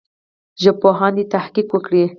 ژبپوهان 0.61 1.11
دي 1.17 1.23
تحقیق 1.33 1.67
وکړي. 1.71 2.03